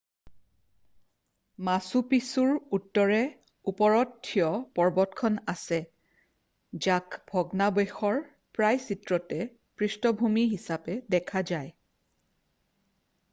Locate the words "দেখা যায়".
11.17-11.71